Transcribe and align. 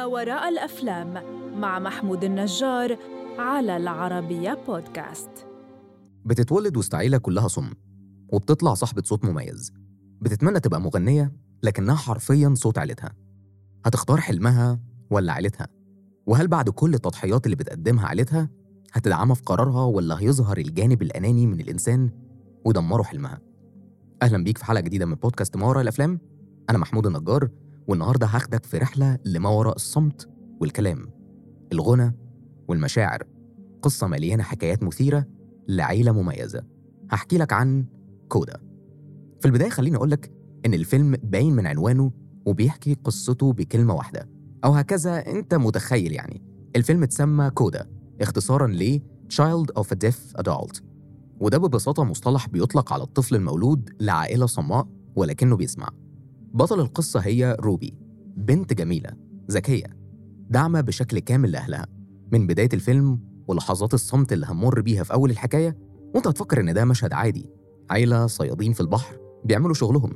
ما 0.00 0.06
وراء 0.06 0.48
الأفلام 0.48 1.14
مع 1.60 1.78
محمود 1.78 2.24
النجار 2.24 2.96
على 3.38 3.76
العربية 3.76 4.58
بودكاست. 4.66 5.30
بتتولد 6.24 6.76
وسط 6.76 6.96
كلها 6.96 7.48
صم 7.48 7.70
وبتطلع 8.32 8.74
صاحبة 8.74 9.02
صوت 9.04 9.24
مميز. 9.24 9.72
بتتمنى 10.20 10.60
تبقى 10.60 10.80
مغنية 10.80 11.32
لكنها 11.62 11.94
حرفيا 11.94 12.54
صوت 12.54 12.78
عيلتها. 12.78 13.12
هتختار 13.86 14.20
حلمها 14.20 14.80
ولا 15.10 15.32
عيلتها؟ 15.32 15.68
وهل 16.26 16.48
بعد 16.48 16.68
كل 16.68 16.94
التضحيات 16.94 17.46
اللي 17.46 17.56
بتقدمها 17.56 18.06
عيلتها 18.06 18.48
هتدعمها 18.92 19.34
في 19.34 19.42
قرارها 19.42 19.84
ولا 19.84 20.20
هيظهر 20.20 20.58
الجانب 20.58 21.02
الأناني 21.02 21.46
من 21.46 21.60
الإنسان 21.60 22.10
ويدمروا 22.64 23.04
حلمها؟ 23.04 23.40
أهلا 24.22 24.44
بيك 24.44 24.58
في 24.58 24.64
حلقة 24.64 24.80
جديدة 24.80 25.06
من 25.06 25.14
بودكاست 25.14 25.56
ما 25.56 25.66
وراء 25.66 25.82
الأفلام. 25.82 26.20
أنا 26.70 26.78
محمود 26.78 27.06
النجار 27.06 27.48
والنهاردة 27.90 28.26
هاخدك 28.26 28.64
في 28.64 28.78
رحلة 28.78 29.18
لما 29.24 29.48
وراء 29.48 29.76
الصمت 29.76 30.28
والكلام 30.60 31.10
الغنى 31.72 32.16
والمشاعر 32.68 33.22
قصة 33.82 34.06
مليانة 34.06 34.42
حكايات 34.42 34.82
مثيرة 34.82 35.26
لعيلة 35.68 36.12
مميزة. 36.12 36.62
هحكي 37.10 37.38
لك 37.38 37.52
عن 37.52 37.86
كودا. 38.28 38.60
في 39.40 39.46
البداية 39.46 39.68
خليني 39.68 39.96
أقولك 39.96 40.32
إن 40.66 40.74
الفيلم 40.74 41.16
باين 41.22 41.52
من 41.52 41.66
عنوانه 41.66 42.12
وبيحكي 42.46 42.94
قصته 43.04 43.52
بكلمة 43.52 43.94
واحدة 43.94 44.28
أو 44.64 44.72
هكذا 44.72 45.26
أنت 45.26 45.54
متخيل 45.54 46.12
يعني. 46.12 46.42
الفيلم 46.76 47.02
اتسمى 47.02 47.50
كودا 47.50 47.86
اختصارا 48.20 48.66
ل 48.66 49.02
Child 49.32 49.82
of 49.82 49.86
a 49.86 49.96
Deaf 50.06 50.42
Adult. 50.42 50.82
وده 51.40 51.58
ببساطة 51.58 52.04
مصطلح 52.04 52.48
بيطلق 52.48 52.92
على 52.92 53.02
الطفل 53.02 53.36
المولود 53.36 53.90
لعائلة 54.00 54.46
صماء 54.46 54.88
ولكنه 55.16 55.56
بيسمع. 55.56 55.88
بطل 56.54 56.80
القصة 56.80 57.20
هي 57.20 57.56
روبي 57.60 57.94
بنت 58.36 58.72
جميلة 58.72 59.10
ذكية 59.50 59.86
داعمة 60.50 60.80
بشكل 60.80 61.18
كامل 61.18 61.52
لأهلها. 61.52 61.86
من 62.32 62.46
بداية 62.46 62.68
الفيلم 62.72 63.20
ولحظات 63.48 63.94
الصمت 63.94 64.32
اللي 64.32 64.46
هنمر 64.46 64.80
بيها 64.80 65.02
في 65.02 65.12
أول 65.12 65.30
الحكاية 65.30 65.78
وأنت 66.14 66.26
هتفكر 66.26 66.60
إن 66.60 66.74
ده 66.74 66.84
مشهد 66.84 67.12
عادي. 67.12 67.46
عيلة 67.90 68.26
صيادين 68.26 68.72
في 68.72 68.80
البحر 68.80 69.18
بيعملوا 69.44 69.74
شغلهم 69.74 70.12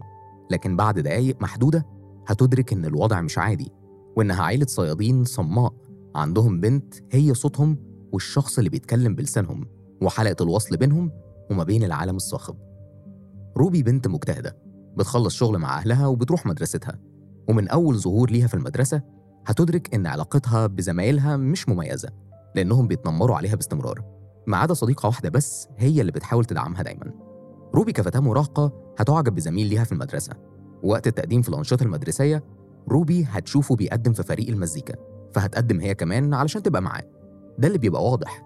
لكن 0.50 0.76
بعد 0.76 0.98
دقايق 0.98 1.42
محدودة 1.42 1.86
هتدرك 2.26 2.72
إن 2.72 2.84
الوضع 2.84 3.20
مش 3.20 3.38
عادي 3.38 3.72
وإنها 4.16 4.42
عيلة 4.42 4.66
صيادين 4.66 5.24
صماء. 5.24 5.74
عندهم 6.14 6.60
بنت 6.60 6.94
هي 7.12 7.34
صوتهم 7.34 7.76
والشخص 8.12 8.58
اللي 8.58 8.70
بيتكلم 8.70 9.14
بلسانهم 9.14 9.66
وحلقة 10.02 10.42
الوصل 10.42 10.76
بينهم 10.76 11.10
وما 11.50 11.64
بين 11.64 11.84
العالم 11.84 12.16
الصاخب. 12.16 12.56
روبي 13.56 13.82
بنت 13.82 14.08
مجتهدة 14.08 14.56
بتخلص 14.96 15.34
شغل 15.34 15.58
مع 15.58 15.78
أهلها 15.78 16.06
وبتروح 16.06 16.46
مدرستها. 16.46 16.98
ومن 17.48 17.68
أول 17.68 17.98
ظهور 17.98 18.30
ليها 18.30 18.46
في 18.46 18.54
المدرسة 18.54 19.02
هتدرك 19.46 19.94
إن 19.94 20.06
علاقتها 20.06 20.66
بزمايلها 20.66 21.36
مش 21.36 21.68
مميزة 21.68 22.08
لأنهم 22.54 22.88
بيتنمروا 22.88 23.36
عليها 23.36 23.54
باستمرار. 23.54 24.04
ما 24.46 24.56
عدا 24.56 24.74
صديقة 24.74 25.06
واحدة 25.06 25.28
بس 25.28 25.68
هي 25.76 26.00
اللي 26.00 26.12
بتحاول 26.12 26.44
تدعمها 26.44 26.82
دايما. 26.82 27.12
روبي 27.74 27.92
كفتاة 27.92 28.20
مراهقة 28.20 28.72
هتعجب 28.98 29.34
بزميل 29.34 29.66
ليها 29.66 29.84
في 29.84 29.92
المدرسة. 29.92 30.32
وقت 30.82 31.06
التقديم 31.06 31.42
في 31.42 31.48
الأنشطة 31.48 31.82
المدرسية 31.84 32.44
روبي 32.88 33.24
هتشوفه 33.24 33.76
بيقدم 33.76 34.12
في 34.12 34.22
فريق 34.22 34.48
المزيكا 34.48 34.94
فهتقدم 35.34 35.80
هي 35.80 35.94
كمان 35.94 36.34
علشان 36.34 36.62
تبقى 36.62 36.82
معاه. 36.82 37.04
ده 37.58 37.68
اللي 37.68 37.78
بيبقى 37.78 38.04
واضح. 38.04 38.42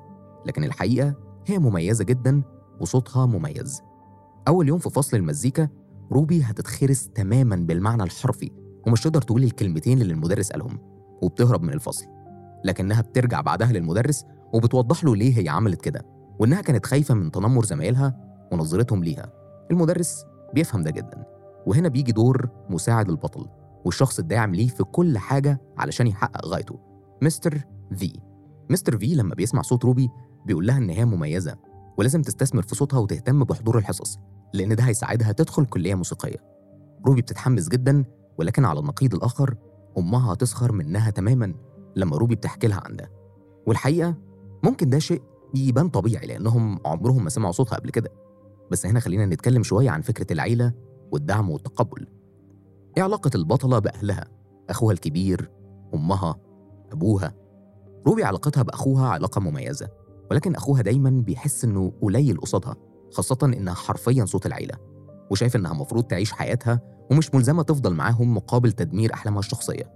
لكن 0.46 0.64
الحقيقة 0.64 1.14
هي 1.46 1.58
مميزة 1.58 2.05
جدا 2.05 2.42
وصوتها 2.80 3.27
مميز. 3.27 3.83
أول 4.48 4.68
يوم 4.68 4.78
في 4.78 4.90
فصل 4.90 5.16
المزيكا 5.16 5.68
روبي 6.12 6.42
هتتخرس 6.42 7.09
تماما 7.09 7.56
بالمعنى 7.56 8.03
الحرفي 8.03 8.51
ومش 8.87 9.01
تقدر 9.01 9.23
تقول 9.23 9.42
الكلمتين 9.42 10.03
اللي 10.03 10.12
المدرس 10.12 10.53
قالهم 10.53 10.78
وبتهرب 11.23 11.63
من 11.63 11.73
الفصل. 11.73 12.07
لكنها 12.64 13.01
بترجع 13.01 13.41
بعدها 13.41 13.73
للمدرس 13.73 14.24
وبتوضح 14.52 15.05
له 15.05 15.17
ليه 15.17 15.39
هي 15.39 15.48
عملت 15.48 15.80
كده 15.80 16.02
وإنها 16.39 16.61
كانت 16.61 16.86
خايفة 16.86 17.14
من 17.14 17.30
تنمر 17.30 17.64
زمايلها 17.64 18.17
ونظرتهم 18.52 19.05
ليها. 19.05 19.33
المدرس 19.70 20.24
بيفهم 20.55 20.83
ده 20.83 20.91
جدا 20.91 21.24
وهنا 21.67 21.89
بيجي 21.89 22.13
دور 22.13 22.48
مساعد 22.70 23.08
البطل 23.11 23.47
والشخص 23.85 24.18
الداعم 24.18 24.55
ليه 24.55 24.68
في 24.68 24.85
كل 24.85 25.18
حاجة 25.18 25.61
علشان 25.79 26.07
يحقق 26.07 26.47
غايته 26.47 26.79
مستر 27.23 27.61
في 27.97 28.13
مستر 28.70 28.98
في 28.98 29.14
لما 29.14 29.35
بيسمع 29.35 29.63
صوت 29.63 29.85
روبي 29.85 30.08
بيقول 30.47 30.67
لها 30.67 30.79
إن 30.79 30.91
هي 30.91 31.05
مميزة 31.05 31.57
ولازم 31.98 32.23
تستثمر 32.23 32.63
في 32.63 32.74
صوتها 32.74 32.98
وتهتم 32.98 33.45
بحضور 33.45 33.79
الحصص. 33.79 34.18
لأن 34.55 34.77
ده 34.77 34.85
هيساعدها 34.85 35.33
تدخل 35.33 35.67
كلية 35.67 35.95
موسيقية. 35.95 36.45
روبي 37.07 37.23
بتتحمس 37.23 37.69
جدا 37.69 38.05
ولكن 38.39 38.64
على 38.64 38.81
النقيض 38.81 39.14
الآخر 39.14 39.55
أمها 39.98 40.33
هتسخر 40.33 40.73
منها 40.73 41.11
تماما 41.11 41.55
لما 41.97 42.17
روبي 42.17 42.35
بتحكي 42.35 42.67
لها 42.67 42.83
عن 42.85 42.97
ده. 42.97 43.11
والحقيقة 43.67 44.14
ممكن 44.64 44.91
ده 44.91 44.98
شيء 44.98 45.23
يبان 45.55 45.89
طبيعي 45.89 46.27
لأنهم 46.27 46.79
عمرهم 46.86 47.25
ما 47.25 47.31
سمعوا 47.31 47.53
صوتها 47.53 47.77
قبل 47.77 47.91
كده. 47.91 48.11
بس 48.70 48.86
هنا 48.86 49.01
خلينا 49.01 49.27
نتكلم 49.27 49.63
شوية 49.63 49.91
عن 49.91 50.01
فكرة 50.01 50.33
العيلة 50.33 50.73
والدعم 51.13 51.51
والتقبل. 51.51 52.07
إيه 52.97 53.03
علاقة 53.03 53.30
البطلة 53.35 53.79
بأهلها؟ 53.79 54.25
أخوها 54.70 54.92
الكبير، 54.92 55.51
أمها، 55.95 56.36
أبوها؟ 56.92 57.35
روبي 58.07 58.25
علاقتها 58.25 58.63
بأخوها 58.63 59.09
علاقة 59.09 59.41
مميزة 59.41 59.89
ولكن 60.30 60.55
أخوها 60.55 60.83
دايما 60.83 61.11
بيحس 61.11 61.65
إنه 61.65 61.92
قليل 62.03 62.41
قصادها. 62.41 62.77
خاصة 63.13 63.39
إنها 63.45 63.74
حرفيا 63.74 64.24
صوت 64.24 64.46
العيلة 64.46 64.74
وشايف 65.30 65.57
إنها 65.57 65.73
مفروض 65.73 66.05
تعيش 66.05 66.33
حياتها 66.33 66.80
ومش 67.11 67.35
ملزمة 67.35 67.63
تفضل 67.63 67.95
معاهم 67.95 68.35
مقابل 68.35 68.73
تدمير 68.73 69.14
أحلامها 69.14 69.39
الشخصية. 69.39 69.92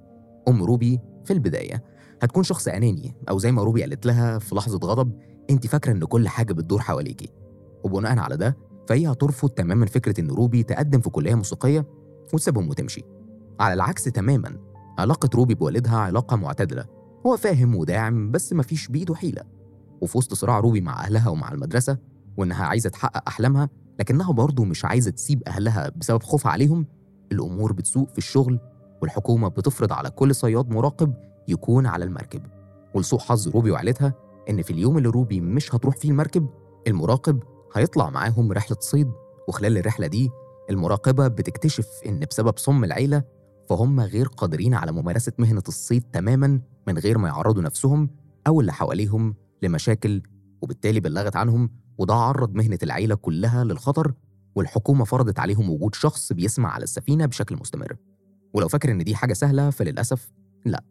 أم 0.49 0.63
روبي 0.63 1.01
في 1.25 1.33
البداية 1.33 1.85
هتكون 2.23 2.43
شخص 2.43 2.69
أناني 2.69 3.15
أو 3.29 3.39
زي 3.39 3.53
ما 3.53 3.63
روبي 3.63 3.81
قالت 3.83 4.07
لها 4.07 4.39
في 4.39 4.55
لحظة 4.55 4.79
غضب 4.79 5.13
أنت 5.51 5.67
فاكرة 5.67 5.93
إن 5.93 6.05
كل 6.05 6.29
حاجة 6.29 6.53
بتدور 6.53 6.81
حواليكي 6.81 7.29
وبناء 7.85 8.19
على 8.19 8.37
ده 8.37 8.57
فهي 8.89 9.07
هترفض 9.13 9.49
تماما 9.49 9.87
فكرة 9.87 10.21
إن 10.21 10.31
روبي 10.31 10.63
تقدم 10.63 11.01
في 11.01 11.11
كلية 11.11 11.35
موسيقية 11.35 11.87
وتسيبهم 12.35 12.69
وتمشي. 12.69 13.03
على 13.61 13.75
العكس 13.75 14.05
تماما 14.05 14.59
علاقة 14.99 15.29
روبي 15.35 15.55
بوالدها 15.55 15.97
علاقة 15.97 16.37
معتدلة. 16.37 16.85
هو 17.27 17.37
فاهم 17.37 17.75
وداعم 17.75 18.31
بس 18.31 18.53
مفيش 18.53 18.89
بإيده 18.89 19.15
حيلة. 19.15 19.43
وفي 20.01 20.19
وسط 20.19 20.35
صراع 20.35 20.59
روبي 20.61 20.81
مع 20.81 21.05
أهلها 21.05 21.29
ومع 21.29 21.53
المدرسة 21.53 21.99
وإنها 22.37 22.65
عايزة 22.67 22.91
تحقق 22.91 23.23
أحلامها 23.29 23.69
لكنها 24.01 24.33
برضه 24.33 24.65
مش 24.65 24.85
عايزة 24.85 25.11
تسيب 25.11 25.43
أهلها 25.47 25.89
بسبب 25.97 26.23
خوفها 26.23 26.53
عليهم. 26.53 26.87
الأمور 27.33 27.73
بتسوء 27.73 28.07
في 28.09 28.19
الشغل 28.19 28.59
والحكومة 29.03 29.49
بتفرض 29.49 29.93
على 29.93 30.11
كل 30.11 30.35
صياد 30.35 30.71
مراقب 30.71 31.15
يكون 31.49 31.87
على 31.87 32.05
المركب. 32.05 32.43
ولسوء 32.95 33.19
حظ 33.21 33.49
روبي 33.49 33.71
وعيلتها 33.71 34.15
إن 34.51 34.63
في 34.63 34.71
اليوم 34.71 34.99
اللي 34.99 35.09
روبي 35.09 35.41
مش 35.41 35.75
هتروح 35.75 35.97
فيه 35.97 36.09
المركب 36.11 36.47
المراقب 36.87 37.43
هيطلع 37.75 38.11
معاهم 38.11 38.53
رحلة 38.53 38.77
صيد. 38.81 39.11
وخلال 39.49 39.79
الرحلة 39.79 40.07
دي 40.07 40.31
المراقبة 40.71 41.29
بتكتشف 41.29 41.87
إن 42.07 42.21
بسبب 42.31 42.59
صم 42.59 42.85
العيلة 42.85 43.23
فهم 43.69 44.01
غير 44.01 44.27
قادرين 44.29 44.75
على 44.75 44.93
ممارسة 44.93 45.33
مهنة 45.39 45.63
الصيد 45.69 46.03
تماما 46.13 46.61
من 46.87 46.99
غير 46.99 47.19
ما 47.19 47.29
يعرضوا 47.29 47.63
نفسهم 47.63 48.11
أو 48.47 48.61
اللي 48.61 48.73
حواليهم 48.73 49.35
لمشاكل 49.63 50.23
وبالتالي 50.63 51.01
بلغت 51.01 51.37
عنهم 51.37 51.71
وده 52.03 52.15
عرض 52.15 52.55
مهنة 52.55 52.79
العيلة 52.83 53.15
كلها 53.15 53.65
للخطر 53.65 54.15
والحكومة 54.55 55.05
فرضت 55.05 55.39
عليهم 55.39 55.71
وجود 55.71 55.95
شخص 55.95 56.33
بيسمع 56.33 56.71
على 56.71 56.85
السفينة 56.85 57.27
بشكل 57.27 57.57
مستمر. 57.57 57.97
ولو 58.55 58.69
فاكر 58.69 58.91
إن 58.91 59.05
دي 59.05 59.15
حاجة 59.15 59.33
سهلة 59.33 59.71
فللأسف 59.71 60.33
لا. 60.67 60.85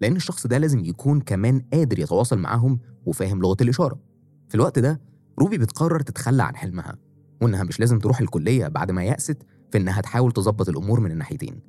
لأن 0.00 0.16
الشخص 0.16 0.46
ده 0.46 0.58
لازم 0.58 0.84
يكون 0.84 1.20
كمان 1.20 1.62
قادر 1.72 1.98
يتواصل 1.98 2.38
معاهم 2.38 2.78
وفاهم 3.06 3.40
لغة 3.42 3.56
الإشارة. 3.60 3.98
في 4.48 4.54
الوقت 4.54 4.78
ده 4.78 5.00
روبي 5.38 5.58
بتقرر 5.58 6.00
تتخلى 6.00 6.42
عن 6.42 6.56
حلمها 6.56 6.96
وإنها 7.42 7.62
مش 7.64 7.80
لازم 7.80 7.98
تروح 7.98 8.20
الكلية 8.20 8.68
بعد 8.68 8.90
ما 8.90 9.04
يأست 9.04 9.42
في 9.72 9.78
إنها 9.78 10.00
تحاول 10.00 10.32
تظبط 10.32 10.68
الأمور 10.68 11.00
من 11.00 11.10
الناحيتين. 11.10 11.60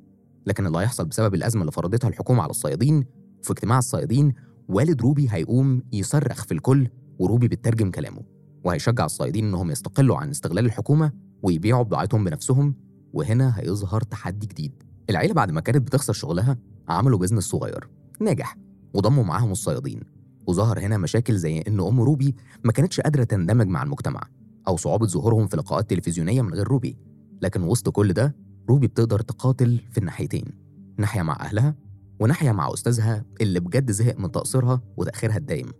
لكن 0.46 0.66
اللي 0.66 0.78
هيحصل 0.78 1.06
بسبب 1.06 1.34
الأزمة 1.34 1.60
اللي 1.60 1.72
فرضتها 1.72 2.08
الحكومة 2.08 2.42
على 2.42 2.50
الصيادين 2.50 3.04
في 3.42 3.50
اجتماع 3.50 3.78
الصيادين 3.78 4.34
والد 4.68 5.02
روبي 5.02 5.28
هيقوم 5.30 5.82
يصرخ 5.92 6.44
في 6.44 6.52
الكل 6.52 6.88
وروبي 7.18 7.48
بتترجم 7.48 7.90
كلامه. 7.90 8.37
وهيشجع 8.64 9.04
الصيادين 9.04 9.44
إنهم 9.44 9.70
يستقلوا 9.70 10.16
عن 10.16 10.30
استغلال 10.30 10.66
الحكومة 10.66 11.12
ويبيعوا 11.42 11.82
بضاعتهم 11.82 12.24
بنفسهم 12.24 12.74
وهنا 13.12 13.58
هيظهر 13.58 14.00
تحدي 14.00 14.46
جديد. 14.46 14.82
العيلة 15.10 15.34
بعد 15.34 15.50
ما 15.50 15.60
كانت 15.60 15.86
بتخسر 15.86 16.12
شغلها 16.12 16.58
عملوا 16.88 17.18
بيزنس 17.18 17.44
صغير 17.44 17.88
ناجح 18.20 18.56
وضموا 18.94 19.24
معاهم 19.24 19.52
الصيادين. 19.52 20.00
وظهر 20.46 20.80
هنا 20.80 20.98
مشاكل 20.98 21.36
زي 21.36 21.60
إن 21.60 21.80
أم 21.80 22.00
روبي 22.00 22.34
ما 22.64 22.72
كانتش 22.72 23.00
قادرة 23.00 23.24
تندمج 23.24 23.66
مع 23.66 23.82
المجتمع 23.82 24.20
أو 24.68 24.76
صعوبة 24.76 25.06
ظهورهم 25.06 25.46
في 25.46 25.56
لقاءات 25.56 25.90
تلفزيونية 25.90 26.42
من 26.42 26.54
غير 26.54 26.68
روبي. 26.68 26.96
لكن 27.42 27.62
وسط 27.62 27.88
كل 27.88 28.12
ده 28.12 28.36
روبي 28.68 28.86
بتقدر 28.86 29.20
تقاتل 29.20 29.80
في 29.90 29.98
الناحيتين 29.98 30.44
ناحية 30.98 31.22
مع 31.22 31.36
أهلها 31.40 31.74
وناحية 32.20 32.52
مع 32.52 32.72
أستاذها 32.74 33.24
اللي 33.40 33.60
بجد 33.60 33.90
زهق 33.90 34.18
من 34.18 34.30
تقصيرها 34.32 34.80
وتأخيرها 34.96 35.36
الدايم. 35.36 35.72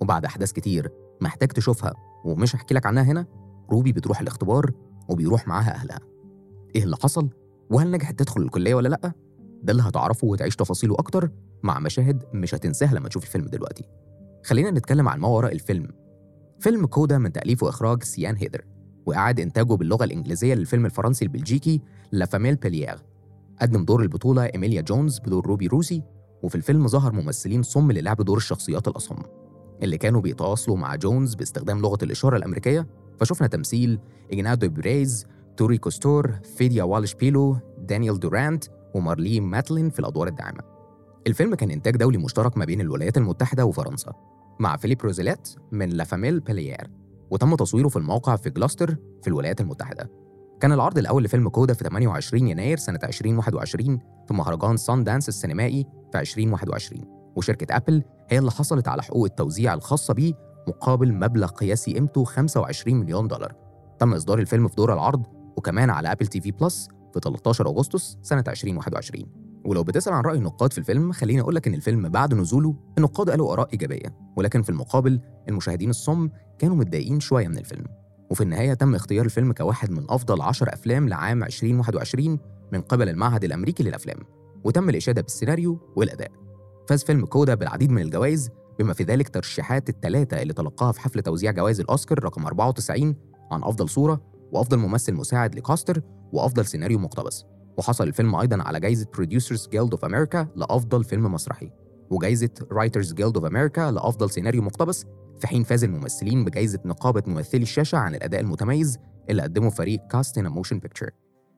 وبعد 0.00 0.24
أحداث 0.24 0.52
كتير 0.52 0.92
محتاج 1.20 1.48
تشوفها. 1.48 1.92
ومش 2.26 2.56
هحكي 2.56 2.74
لك 2.74 2.86
عنها 2.86 3.02
هنا 3.02 3.26
روبي 3.70 3.92
بتروح 3.92 4.20
الاختبار 4.20 4.72
وبيروح 5.08 5.48
معاها 5.48 5.74
أهلها. 5.74 6.00
إيه 6.74 6.84
اللي 6.84 6.96
حصل؟ 6.96 7.28
وهل 7.70 7.90
نجحت 7.90 8.18
تدخل 8.18 8.42
الكلية 8.42 8.74
ولا 8.74 8.88
لأ؟ 8.88 9.12
ده 9.62 9.72
اللي 9.72 9.82
هتعرفه 9.82 10.26
وتعيش 10.26 10.56
تفاصيله 10.56 10.94
أكتر 10.94 11.30
مع 11.62 11.78
مشاهد 11.78 12.24
مش 12.34 12.54
هتنساها 12.54 12.94
لما 12.94 13.08
تشوف 13.08 13.24
الفيلم 13.24 13.46
دلوقتي. 13.46 13.84
خلينا 14.44 14.70
نتكلم 14.70 15.08
عن 15.08 15.20
ما 15.20 15.28
وراء 15.28 15.52
الفيلم. 15.52 15.88
فيلم 16.60 16.86
Coda 16.86 17.18
من 17.18 17.32
تأليف 17.32 17.62
وإخراج 17.62 18.02
سيان 18.02 18.36
هيدر 18.36 18.64
وإعادة 19.06 19.40
إنتاجه 19.40 19.74
باللغة 19.74 20.04
الإنجليزية 20.04 20.54
للفيلم 20.54 20.86
الفرنسي 20.86 21.24
البلجيكي 21.24 21.80
La 22.12 22.26
Famille 22.26 22.56
Bélier 22.56 22.98
قدم 23.60 23.84
دور 23.84 24.02
البطولة 24.02 24.42
إيميليا 24.42 24.80
جونز 24.80 25.18
بدور 25.18 25.46
روبي 25.46 25.66
روسي 25.66 26.02
وفي 26.42 26.54
الفيلم 26.54 26.88
ظهر 26.88 27.12
ممثلين 27.12 27.62
صم 27.62 27.92
للعب 27.92 28.22
دور 28.22 28.36
الشخصيات 28.36 28.88
الأصم. 28.88 29.16
اللي 29.82 29.98
كانوا 29.98 30.20
بيتواصلوا 30.20 30.76
مع 30.76 30.94
جونز 30.96 31.34
باستخدام 31.34 31.80
لغة 31.80 31.98
الإشارة 32.02 32.36
الأمريكية 32.36 32.86
فشفنا 33.20 33.46
تمثيل 33.46 33.98
إوجينيو 34.32 34.68
ديربيز 34.68 35.26
تروي 35.56 35.78
كوتسور 35.78 36.32
فيرديا 36.56 36.82
والش 36.84 37.14
بيلو 37.14 37.56
دانيال 37.78 38.20
دورانت 38.20 38.64
ومارلين 38.94 39.42
ماتلين 39.42 39.90
في 39.90 39.98
الأدوار 39.98 40.28
الداعمة. 40.28 40.60
الفيلم 41.26 41.54
كان 41.54 41.70
إنتاج 41.70 41.96
دولي 41.96 42.18
مشترك 42.18 42.58
ما 42.58 42.64
بين 42.64 42.80
الولايات 42.80 43.16
المتحدة 43.16 43.64
وفرنسا 43.64 44.12
مع 44.60 44.76
فيليب 44.76 45.02
روزيليت 45.02 45.48
من 45.72 45.88
La 45.88 46.04
Famille 46.04 46.40
Bélier 46.40 46.90
وتم 47.30 47.54
تصويره 47.54 47.88
في 47.88 47.96
الموقع 47.96 48.36
في 48.36 48.50
جلاستر 48.50 48.96
في 49.22 49.28
الولايات 49.28 49.60
المتحدة. 49.60 50.10
كان 50.60 50.72
العرض 50.72 50.98
الأول 50.98 51.24
لفيلم 51.24 51.48
Coda 51.48 51.74
في 51.74 51.84
28 51.84 52.48
يناير 52.48 52.76
سنة 52.76 53.00
2021 53.04 53.98
في 54.28 54.34
مهرجان 54.34 54.76
سان 54.76 55.04
دانس 55.04 55.28
السينمائي 55.28 55.86
في 56.12 56.20
2021 56.20 57.15
وشركة 57.36 57.76
أبل 57.76 58.02
هي 58.28 58.38
اللي 58.38 58.50
حصلت 58.50 58.88
على 58.88 59.02
حقوق 59.02 59.24
التوزيع 59.24 59.74
الخاصة 59.74 60.14
بيه 60.14 60.32
مقابل 60.68 61.12
مبلغ 61.14 61.48
قياسي 61.48 61.94
قيمته 61.94 62.24
25 62.24 62.96
مليون 63.00 63.28
دولار. 63.28 63.54
تم 63.98 64.14
إصدار 64.14 64.38
الفيلم 64.38 64.68
في 64.68 64.74
دور 64.76 64.92
العرض 64.92 65.26
وكمان 65.56 65.90
على 65.90 66.12
Apple 66.12 66.26
TV 66.26 66.50
Plus 66.50 66.88
في 67.14 67.20
13 67.20 67.66
أغسطس 67.66 68.18
سنة 68.22 68.44
2021 68.48 69.24
ولو 69.64 69.82
بتسأل 69.84 70.12
عن 70.12 70.22
رأي 70.22 70.38
النقاد 70.38 70.72
في 70.72 70.78
الفيلم 70.78 71.12
خليني 71.12 71.40
أقول 71.40 71.54
لك 71.54 71.68
إن 71.68 71.74
الفيلم 71.74 72.08
بعد 72.08 72.34
نزوله 72.34 72.74
النقاد 72.98 73.30
قالوا 73.30 73.52
آراء 73.52 73.68
إيجابية 73.72 74.16
ولكن 74.36 74.62
في 74.62 74.70
المقابل 74.70 75.20
المشاهدين 75.48 75.90
الصم 75.90 76.28
كانوا 76.58 76.76
متضايقين 76.76 77.20
شوية 77.20 77.48
من 77.48 77.58
الفيلم. 77.58 77.84
وفي 78.30 78.40
النهاية 78.40 78.74
تم 78.74 78.94
اختيار 78.94 79.24
الفيلم 79.24 79.52
كواحد 79.52 79.90
من 79.90 80.06
أفضل 80.08 80.42
10 80.42 80.74
أفلام 80.74 81.08
لعام 81.08 81.42
2021 81.44 82.38
من 82.72 82.80
قبل 82.80 83.08
المعهد 83.08 83.44
الأمريكي 83.44 83.82
للأفلام 83.82 84.18
وتم 84.64 84.88
الإشادة 84.88 85.22
بالسيناريو 85.22 85.92
والأداء. 85.96 86.45
فاز 86.88 87.04
فيلم 87.04 87.26
كودا 87.26 87.54
بالعديد 87.54 87.90
من 87.90 88.02
الجوائز 88.02 88.50
بما 88.78 88.92
في 88.92 89.04
ذلك 89.04 89.28
ترشيحات 89.28 89.88
الثلاثة 89.88 90.42
اللي 90.42 90.52
تلقاها 90.52 90.92
في 90.92 91.00
حفل 91.00 91.22
توزيع 91.22 91.52
جوائز 91.52 91.80
الأوسكار 91.80 92.24
رقم 92.24 92.46
94 92.46 93.14
عن 93.52 93.64
أفضل 93.64 93.88
صورة 93.88 94.20
وأفضل 94.52 94.76
ممثل 94.76 95.14
مساعد 95.14 95.54
لكاستر 95.54 96.02
وأفضل 96.32 96.66
سيناريو 96.66 96.98
مقتبس. 96.98 97.44
وحصل 97.78 98.08
الفيلم 98.08 98.34
أيضا 98.36 98.62
على 98.62 98.80
جائزة 98.80 99.06
Producers 99.16 99.62
Guild 99.62 99.98
of 99.98 100.08
America 100.08 100.46
لأفضل 100.56 101.04
فيلم 101.04 101.32
مسرحي 101.32 101.70
وجائزة 102.10 102.50
Writers 102.74 103.08
Guild 103.08 103.40
of 103.40 103.44
America 103.44 103.78
لأفضل 103.78 104.30
سيناريو 104.30 104.62
مقتبس 104.62 105.04
في 105.40 105.46
حين 105.46 105.62
فاز 105.62 105.84
الممثلين 105.84 106.44
بجائزة 106.44 106.78
نقابة 106.84 107.22
ممثلي 107.26 107.62
الشاشة 107.62 107.98
عن 107.98 108.14
الأداء 108.14 108.40
المتميز 108.40 108.98
اللي 109.30 109.42
قدمه 109.42 109.70
فريق 109.70 110.06
كاست 110.06 110.38
a 110.38 110.42
Motion 110.42 110.76
Picture. 110.76 111.10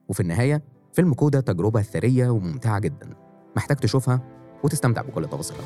وفي 0.09 0.19
النهاية 0.19 0.63
فيلم 0.93 1.13
كودا 1.13 1.39
تجربة 1.39 1.81
ثرية 1.81 2.29
وممتعة 2.29 2.79
جدا. 2.79 3.15
محتاج 3.55 3.77
تشوفها؟ 3.77 4.38
وتستمتع 4.63 5.01
بكل 5.01 5.27
تفاصيلها 5.27 5.65